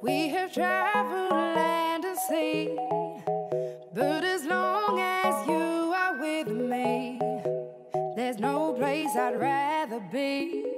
We 0.00 0.28
have 0.28 0.52
traveled 0.52 1.30
land 1.30 2.04
and 2.04 2.18
sea. 2.18 2.76
But 3.92 4.24
as 4.24 4.44
long 4.44 5.00
as 5.00 5.46
you 5.46 5.92
are 5.92 6.18
with 6.20 6.48
me, 6.48 7.20
there's 8.16 8.38
no 8.38 8.74
place 8.74 9.14
I'd 9.16 9.38
rather 9.40 10.00
be. 10.12 10.77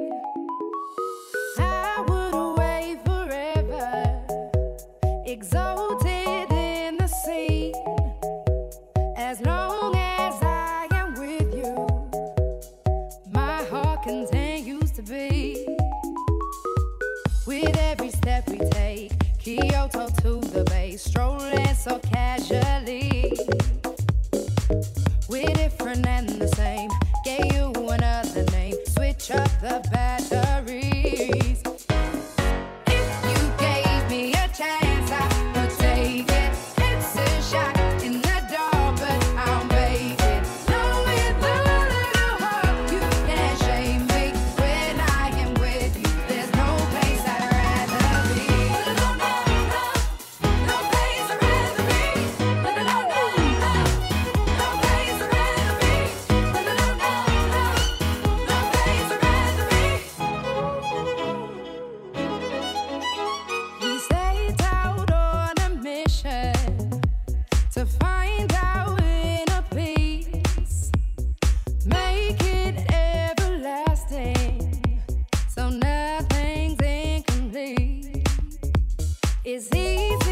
is 79.50 79.68
easy. 79.74 80.29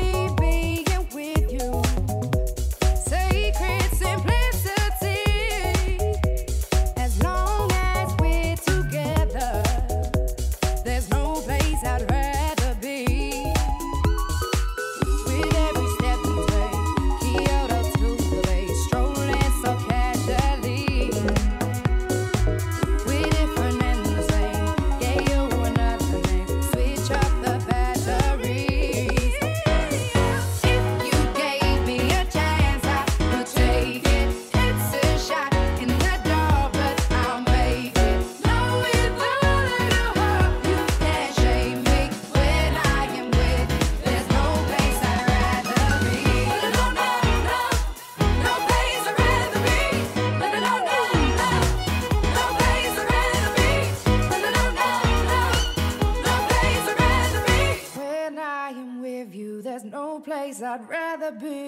I'd 60.62 60.88
rather 60.88 61.32
be. 61.32 61.67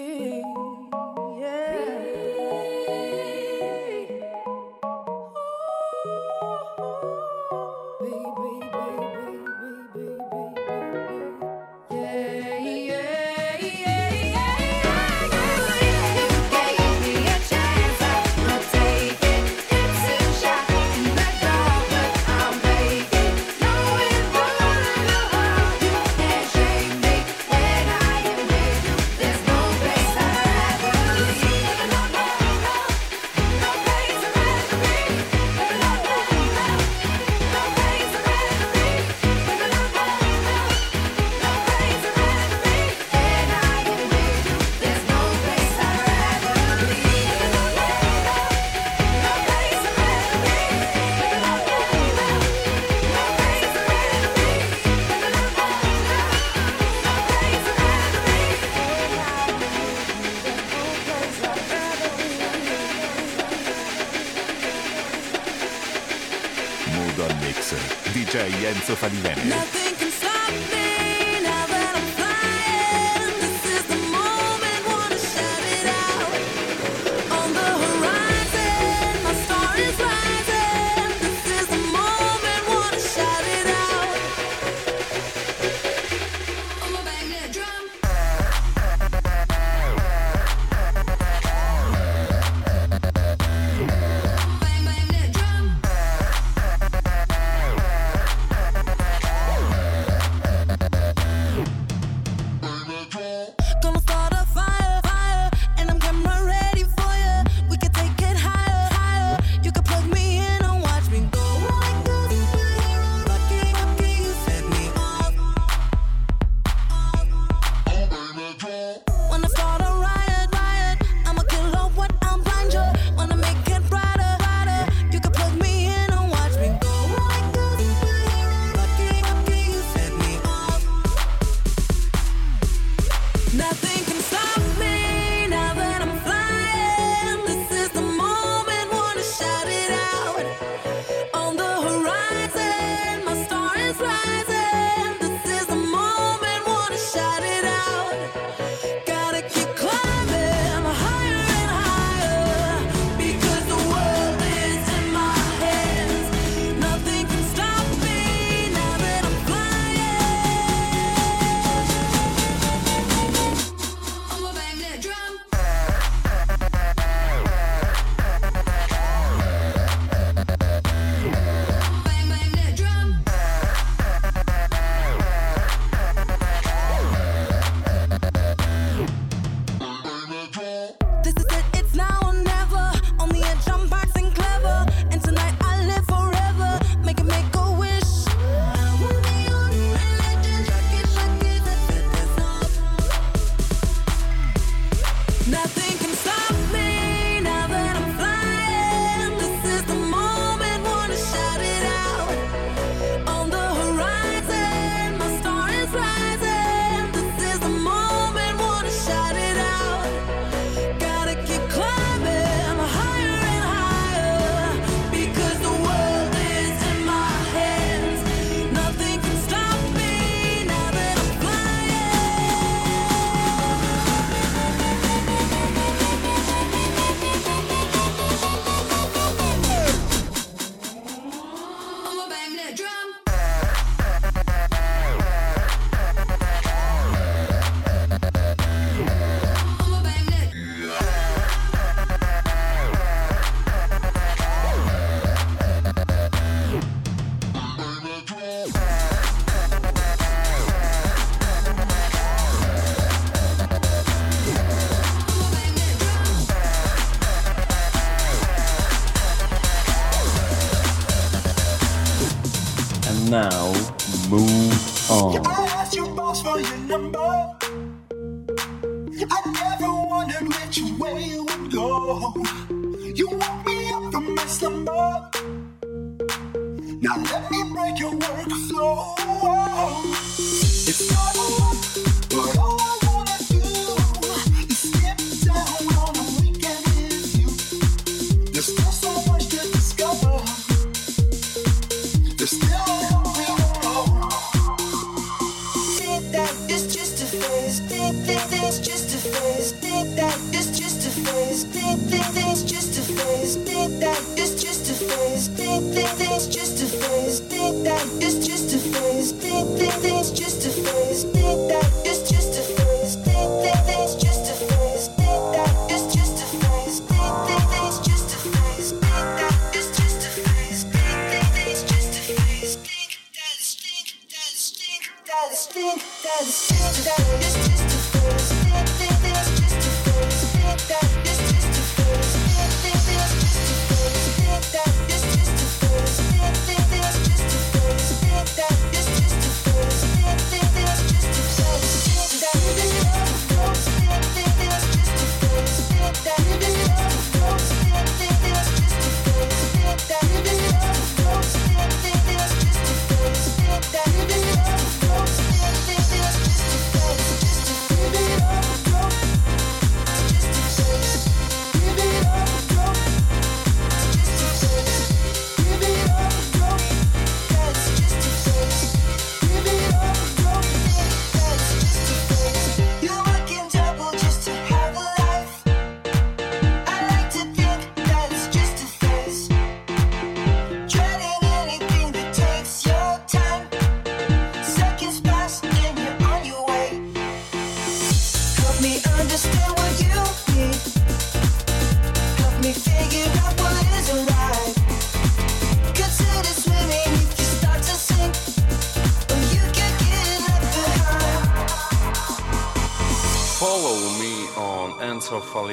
Enzo 68.47 68.97
Falivene. 68.97 69.80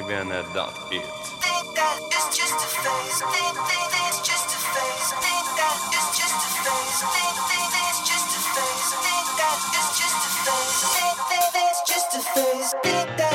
menar 0.08 0.48
that 0.56 0.72
it. 0.90 1.04
Think 1.44 1.76
that 1.76 2.00
it's 2.00 2.38
just 2.38 2.56
a 2.56 2.70
phase. 2.80 3.20
Think, 3.20 3.58
it's 4.08 4.20
just 4.24 4.48
a 4.56 4.60
phase. 4.72 5.10
Think 5.20 5.48
that 5.60 5.76
it's 5.92 6.10
just 6.16 6.32
a 6.32 6.52
phase. 6.64 7.00
Think, 7.12 7.38
it's 7.60 7.92
just 8.16 8.32
a 8.36 8.42
phase. 8.56 8.90
Think 10.88 11.20
that 11.30 11.52
it's 11.68 11.80
just 11.92 12.16
a 12.16 12.22
phase. 12.34 12.74
Think 12.84 13.18
that 13.18 13.27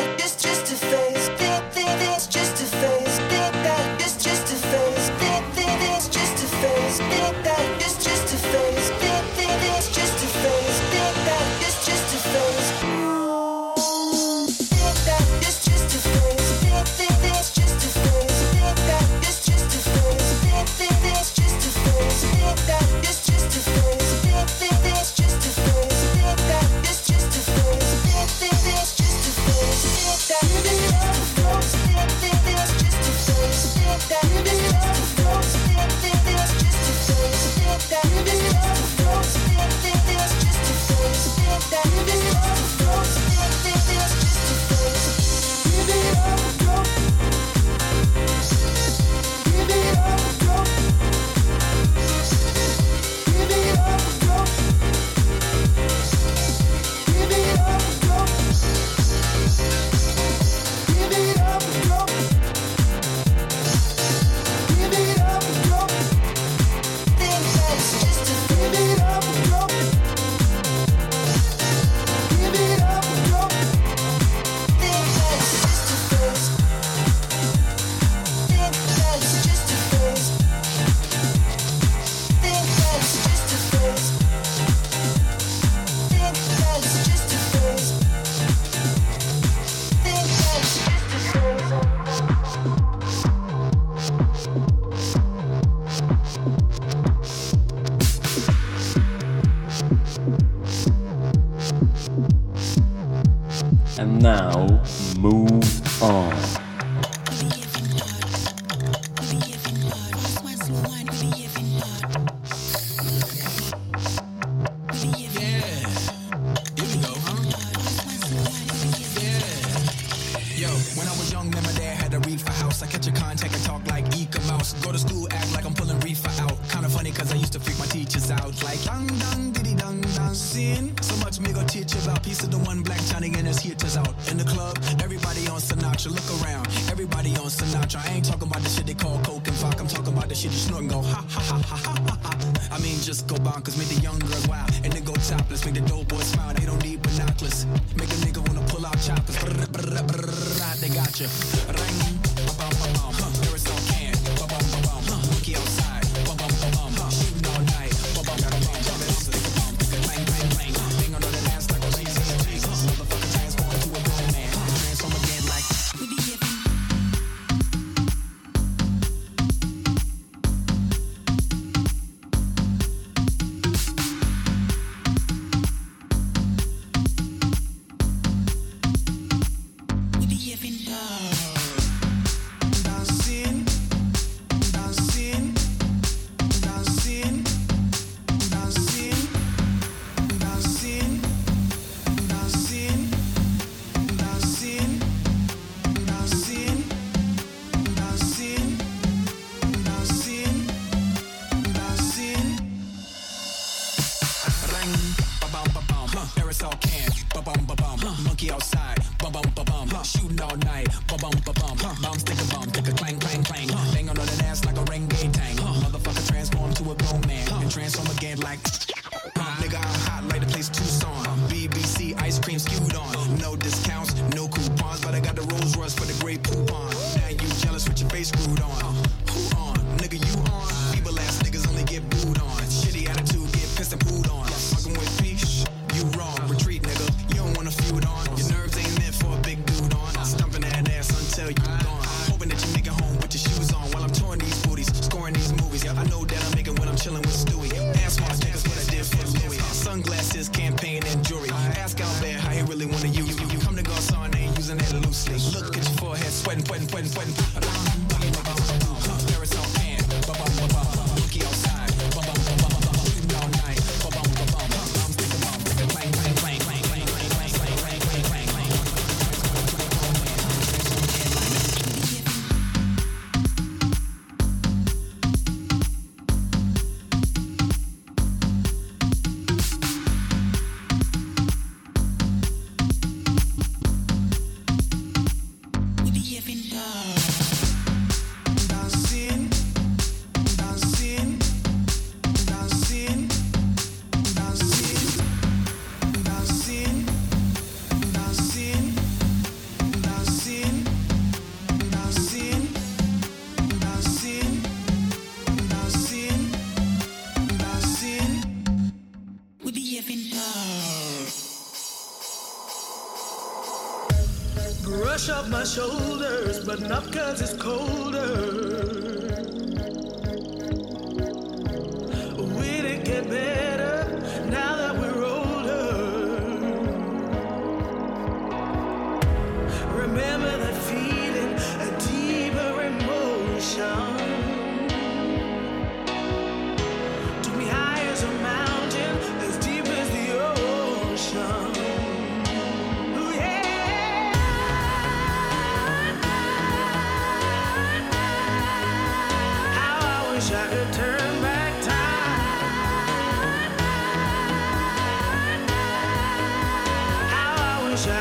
I 350.51 350.67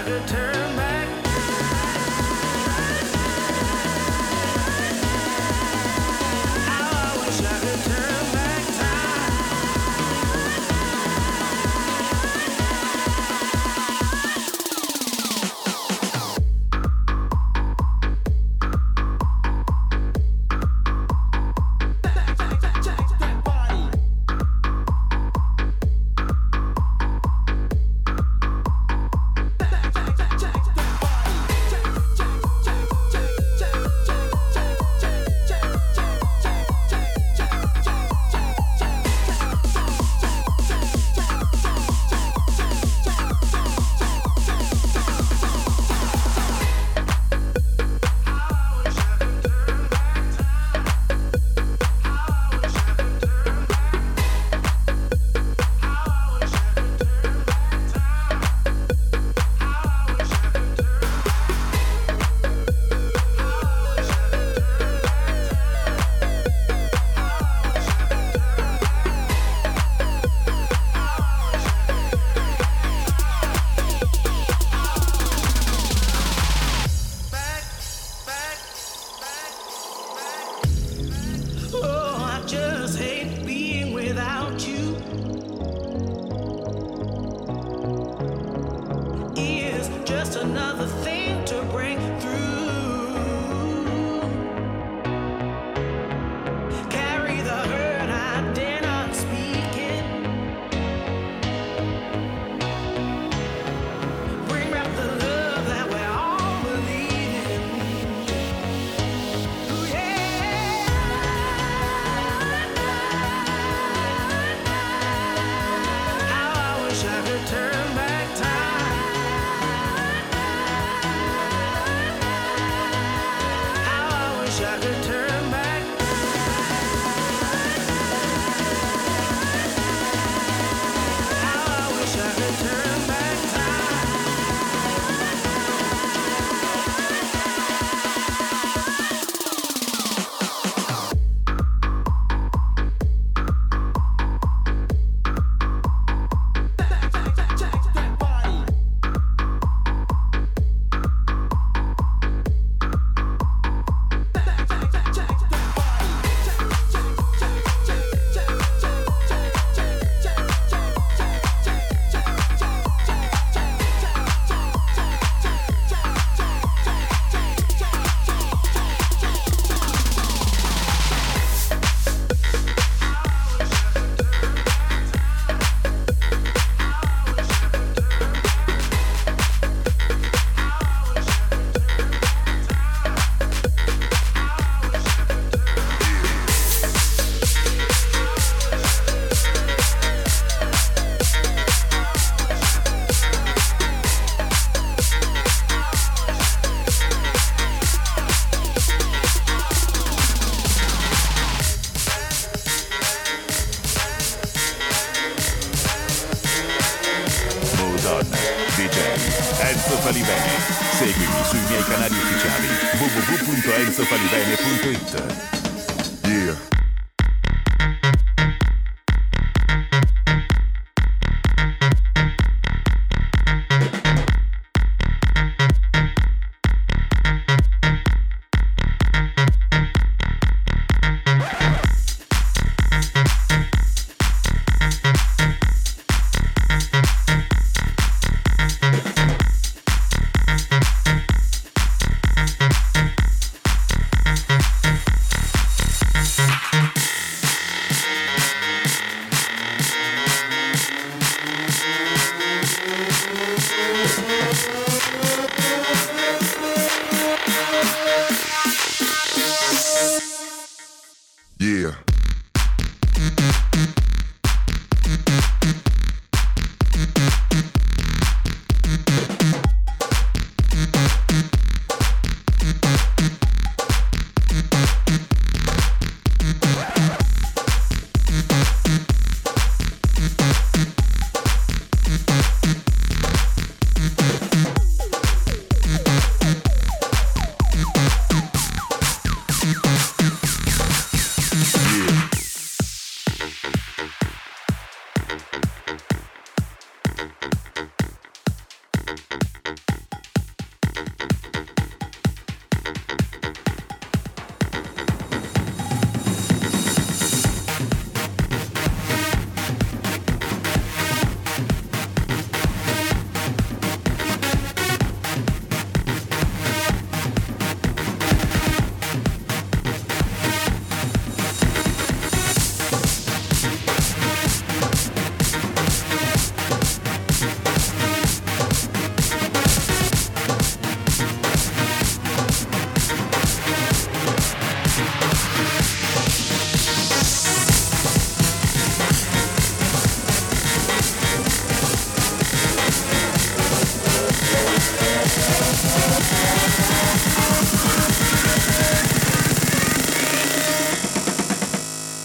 could 0.04 0.28
turn 0.28 0.61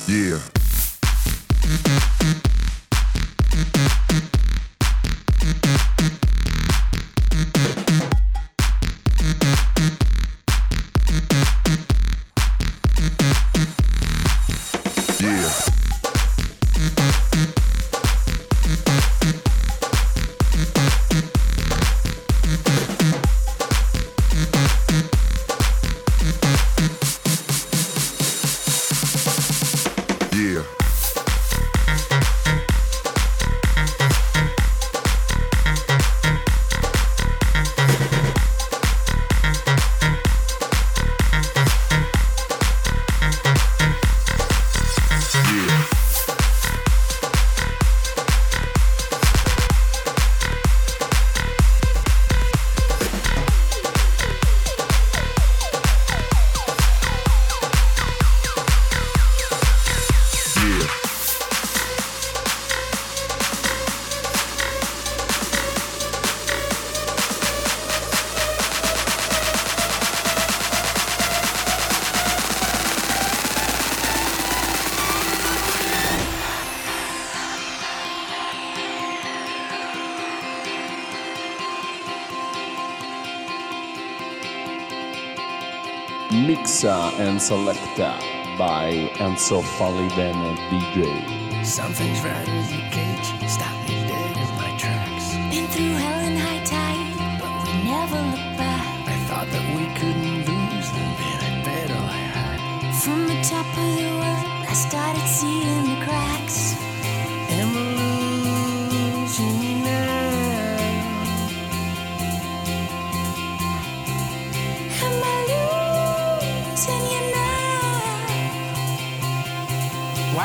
Yeah. 0.08 0.55
Time 87.36 87.40
Selector 87.40 88.14
by 88.56 89.10
Enzo 89.16 89.60
Falivene 89.62 90.56
DJ. 90.70 91.66
Something's 91.66 92.20
right 92.22 92.48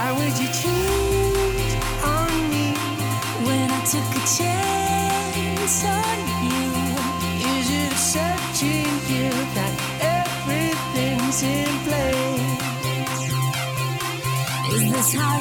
Why 0.02 0.12
would 0.14 0.36
you 0.42 0.50
cheat 0.60 1.74
on 2.04 2.34
me 2.50 2.74
when 3.46 3.68
I 3.70 3.82
took 3.94 4.10
a 4.18 4.24
chance 4.36 5.78
on 5.86 6.18
you? 6.50 6.70
Is 7.54 7.68
it 7.70 7.94
that 9.58 9.74
everything's 10.18 11.40
in 11.44 11.74
place? 11.86 13.22
Is 14.74 14.84
this 14.92 15.14
how 15.14 15.41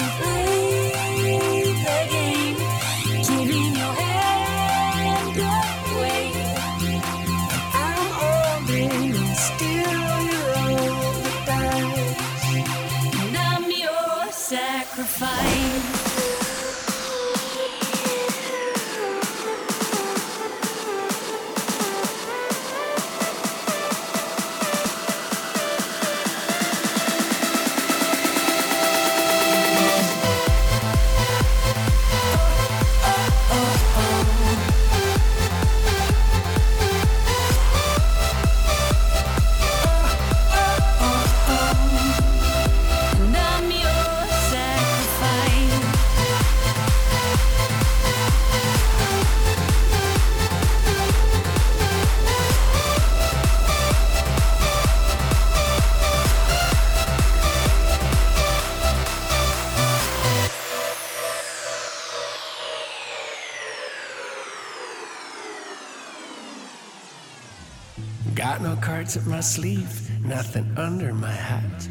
my 69.40 69.44
sleeve, 69.44 70.10
nothing 70.22 70.70
under 70.76 71.14
my 71.14 71.32
hat. 71.32 71.88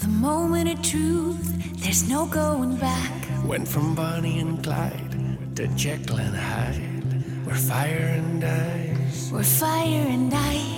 The 0.00 0.08
moment 0.08 0.68
of 0.68 0.82
truth, 0.82 1.46
there's 1.80 2.08
no 2.08 2.26
going 2.26 2.74
back. 2.74 3.12
Went 3.44 3.68
from 3.68 3.94
Bonnie 3.94 4.40
and 4.40 4.60
Clyde 4.64 5.54
to 5.54 5.68
Jekyll 5.76 6.16
and 6.16 6.34
Hyde. 6.34 7.46
We're 7.46 7.54
fire 7.54 8.08
and 8.18 8.42
ice. 8.42 9.30
We're 9.32 9.44
fire 9.44 10.06
and 10.08 10.34
ice. 10.34 10.77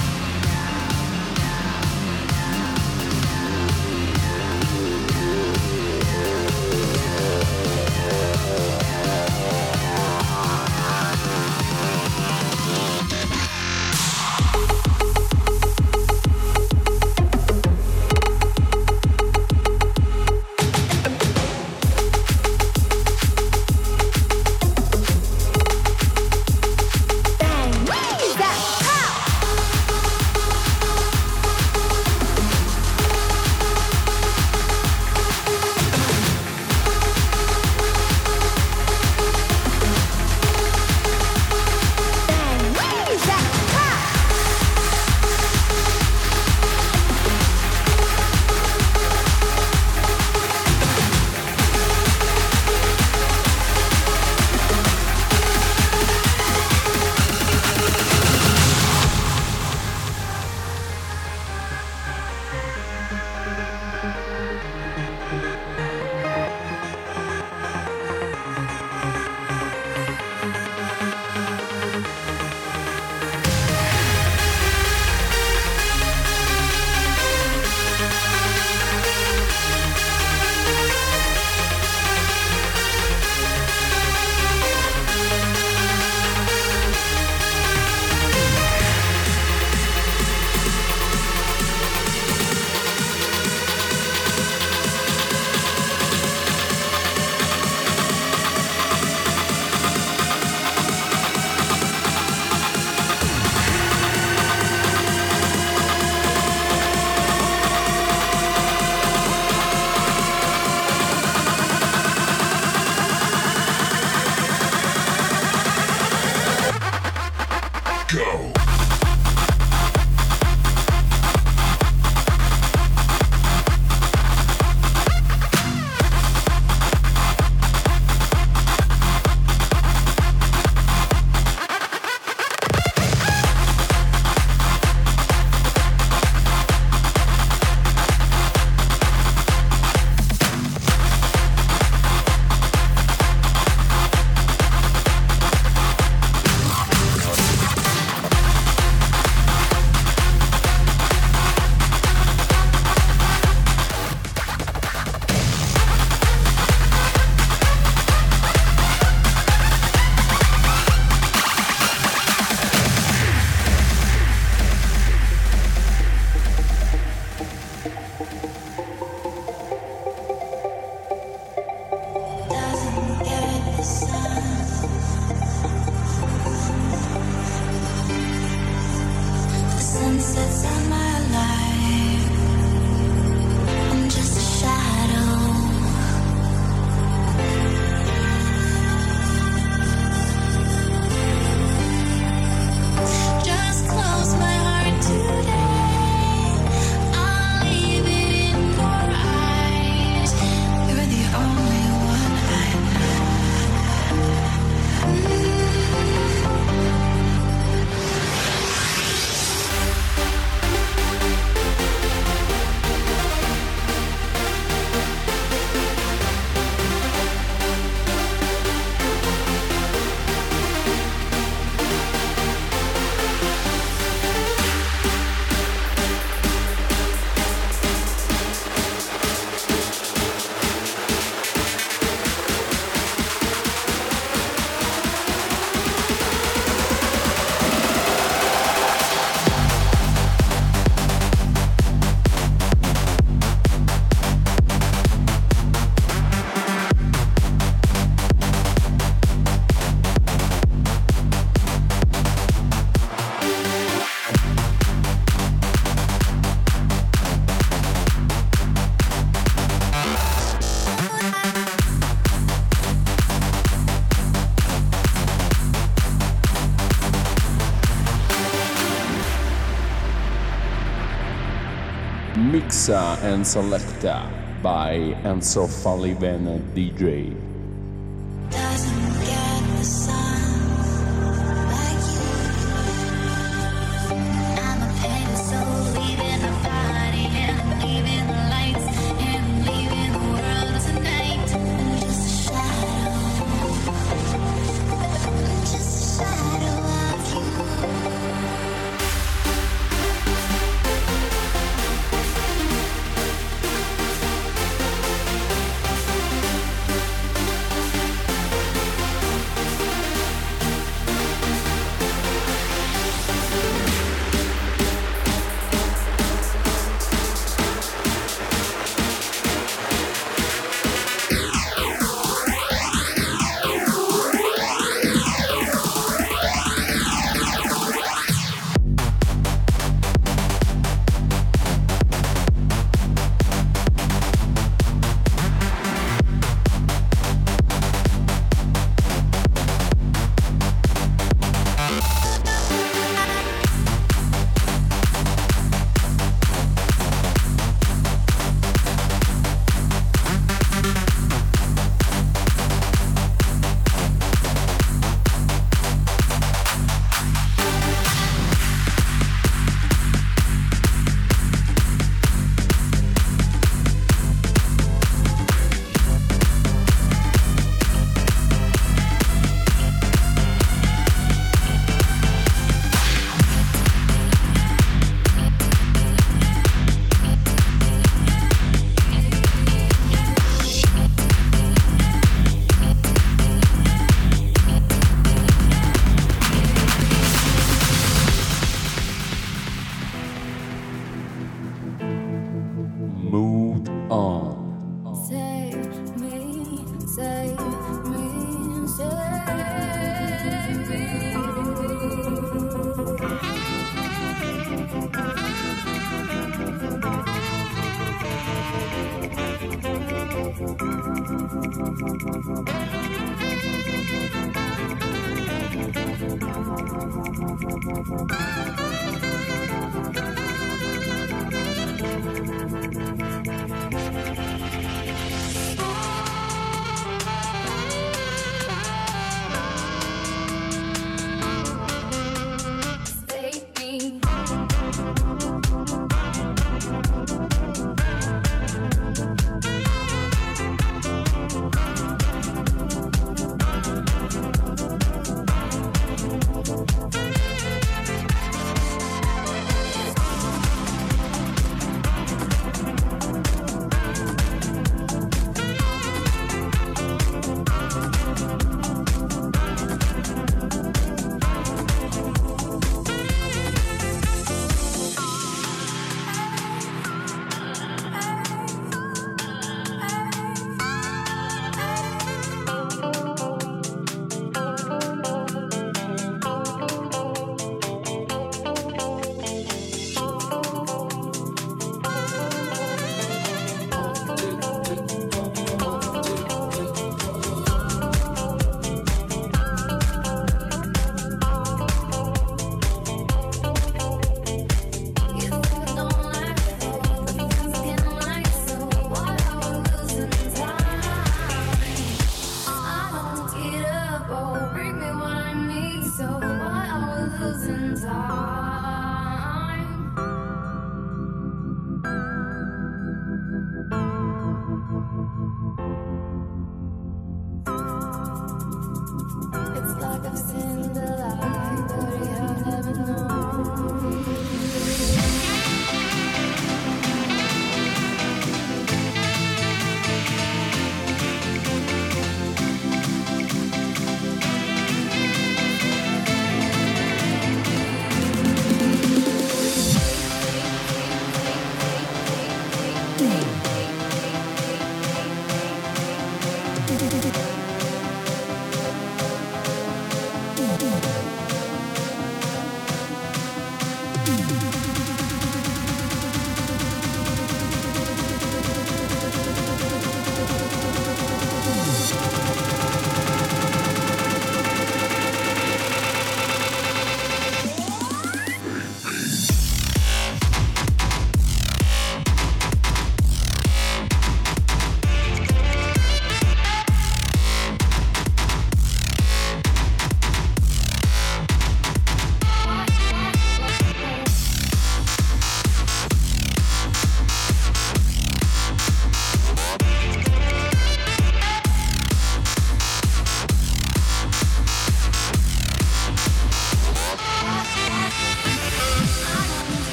And 272.89 273.45
Selecta 273.45 274.27
by 274.63 275.15
Enzo 275.23 275.67
Falivene 275.67 276.59
DJ. 276.73 277.50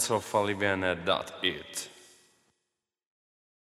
Follow 0.00 0.54
me 0.54 0.66
on 0.66 0.80
enzofalivene.it. 0.80 1.93